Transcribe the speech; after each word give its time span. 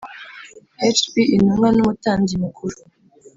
Hb 0.97 1.11
intumwa 1.35 1.67
n 1.71 1.77
umutambyi 1.83 2.35
mukuru 2.43 2.77